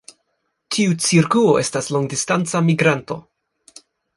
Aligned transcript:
Tiu 0.75 0.95
cirkuo 1.09 1.51
estas 1.65 1.91
longdistanca 1.97 2.63
migranto. 2.71 3.19